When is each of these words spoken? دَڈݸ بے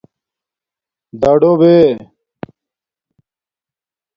دَڈݸ 1.21 1.51
بے 1.59 1.75